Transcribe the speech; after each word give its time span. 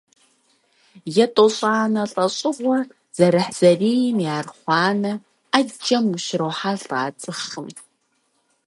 ЕтӀощӀанэ 1.23 2.03
лӀэщӀыгъуэ 2.11 2.77
зэрыхьзэрийм 3.17 4.17
и 4.25 4.27
архъуанэ 4.37 5.13
Ӏэджэм 5.51 6.05
ущрохьэлӀэ 6.15 6.99
а 7.07 7.09
цӀыхум. 7.21 7.69